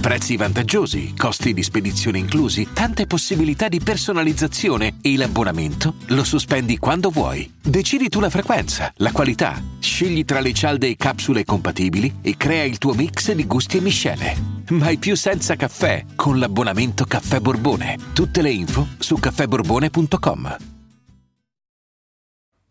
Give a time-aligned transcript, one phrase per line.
[0.00, 7.10] Prezzi vantaggiosi, costi di spedizione inclusi, tante possibilità di personalizzazione e l'abbonamento lo sospendi quando
[7.10, 7.52] vuoi.
[7.60, 12.64] Decidi tu la frequenza, la qualità, scegli tra le cialde e capsule compatibili e crea
[12.64, 14.36] il tuo mix di gusti e miscele.
[14.70, 17.98] Mai più senza caffè con l'abbonamento Caffè Borbone.
[18.14, 20.56] Tutte le info su caffèborbone.com.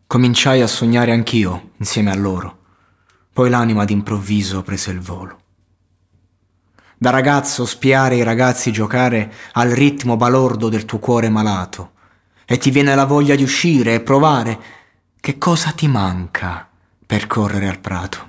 [0.04, 2.58] Cominciai a sognare anch'io insieme a loro.
[3.32, 5.39] Poi l'anima d'improvviso prese il volo.
[7.02, 11.92] Da ragazzo spiare i ragazzi giocare al ritmo balordo del tuo cuore malato.
[12.44, 14.60] E ti viene la voglia di uscire e provare.
[15.18, 16.68] Che cosa ti manca
[17.06, 18.28] per correre al prato.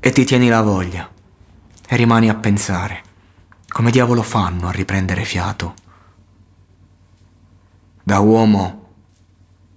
[0.00, 1.10] E ti tieni la voglia.
[1.86, 3.02] E rimani a pensare.
[3.68, 5.74] Come diavolo fanno a riprendere fiato.
[8.02, 8.92] Da uomo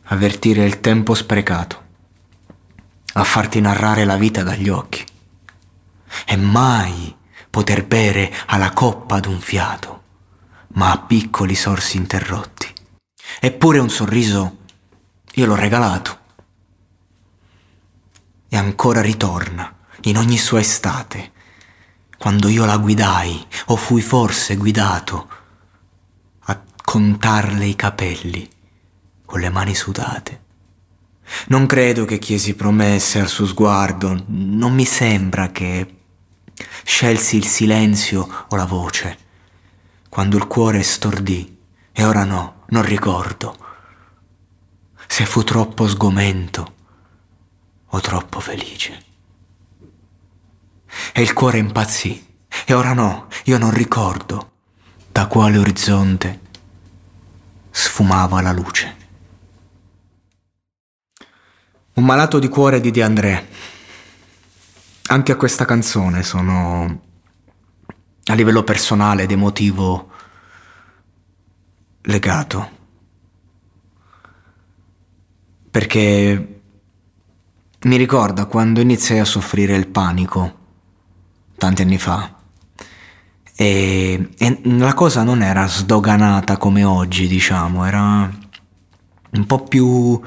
[0.03, 1.81] avvertire il tempo sprecato.
[3.15, 5.11] A farti narrare la vita dagli occhi
[6.25, 7.15] e mai
[7.49, 10.01] poter bere alla coppa d'un fiato,
[10.73, 12.71] ma a piccoli sorsi interrotti.
[13.39, 14.57] Eppure un sorriso
[15.33, 16.19] io l'ho regalato.
[18.49, 21.31] E ancora ritorna in ogni sua estate,
[22.17, 25.29] quando io la guidai o fui forse guidato
[26.41, 28.47] a contarle i capelli
[29.25, 30.41] con le mani sudate.
[31.47, 36.02] Non credo che chiesi promesse al suo sguardo, non mi sembra che
[36.83, 39.17] scelsi il silenzio o la voce,
[40.09, 41.57] quando il cuore stordì,
[41.91, 43.57] e ora no, non ricordo
[45.07, 46.73] se fu troppo sgomento
[47.87, 49.03] o troppo felice.
[51.11, 52.25] E il cuore impazzì,
[52.65, 54.51] e ora no, io non ricordo
[55.11, 56.39] da quale orizzonte
[57.69, 58.95] sfumava la luce.
[61.93, 63.47] Un malato di cuore di De André.
[65.13, 67.01] Anche a questa canzone sono
[68.25, 70.09] a livello personale ed emotivo
[72.01, 72.69] legato.
[75.69, 76.61] Perché
[77.81, 80.57] mi ricorda quando iniziai a soffrire il panico,
[81.59, 82.33] tanti anni fa.
[83.55, 88.31] E, e, la cosa non era sdoganata come oggi, diciamo, era
[89.29, 90.19] un po' più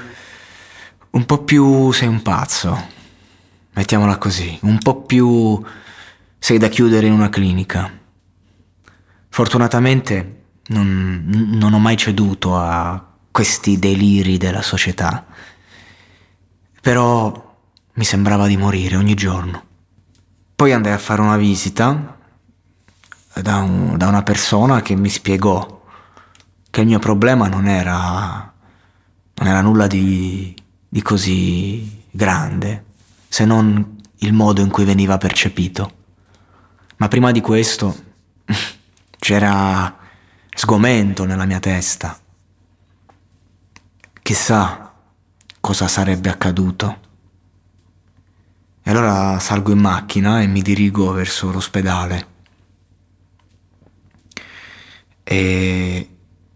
[1.09, 2.95] un po' più sei un pazzo,
[3.77, 5.63] mettiamola così, un po' più
[6.39, 7.89] sei da chiudere in una clinica.
[9.29, 15.25] Fortunatamente non, non ho mai ceduto a questi deliri della società,
[16.81, 17.55] però
[17.93, 19.63] mi sembrava di morire ogni giorno.
[20.55, 22.17] Poi andai a fare una visita
[23.35, 25.85] da, un, da una persona che mi spiegò
[26.71, 28.53] che il mio problema non era,
[29.35, 30.55] non era nulla di
[30.89, 32.85] di così grande,
[33.37, 35.91] se non il modo in cui veniva percepito.
[36.95, 37.95] Ma prima di questo
[39.19, 39.95] c'era
[40.49, 42.19] sgomento nella mia testa.
[44.23, 44.91] Chissà
[45.59, 46.99] cosa sarebbe accaduto.
[48.81, 52.27] E allora salgo in macchina e mi dirigo verso l'ospedale.
[55.23, 56.09] E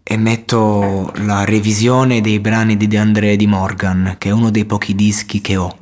[0.03, 4.65] e metto la revisione dei brani di De André di Morgan, che è uno dei
[4.65, 5.80] pochi dischi che ho.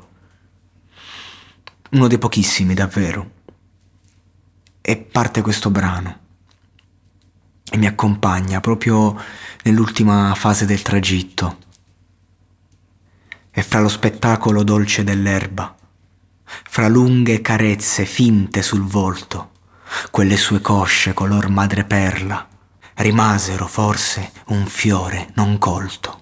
[1.91, 3.31] Uno dei pochissimi, davvero.
[4.79, 6.19] E parte questo brano.
[7.71, 9.19] E mi accompagna proprio
[9.63, 11.57] nell'ultima fase del tragitto.
[13.49, 15.75] E fra lo spettacolo dolce dell'erba,
[16.43, 19.51] fra lunghe carezze finte sul volto,
[20.11, 22.47] quelle sue cosce color madreperla,
[22.95, 26.18] rimasero forse un fiore non colto.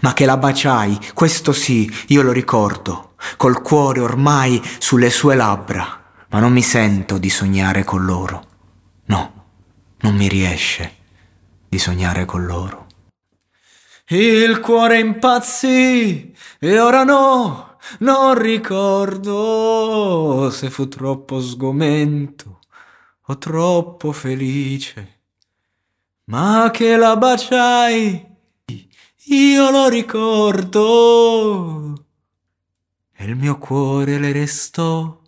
[0.00, 6.02] Ma che la baciai, questo sì, io lo ricordo, col cuore ormai sulle sue labbra,
[6.28, 8.46] ma non mi sento di sognare con loro.
[9.06, 9.44] No,
[10.00, 10.96] non mi riesce
[11.68, 12.86] di sognare con loro.
[14.08, 22.60] Il cuore impazzì e ora no, non ricordo se fu troppo sgomento
[23.26, 25.20] o troppo felice
[26.24, 28.31] ma che la baciai,
[29.26, 30.84] io lo ricordo.
[33.12, 35.20] E il mio cuore le restò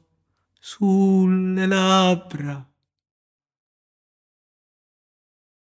[0.59, 2.74] sulle labbra.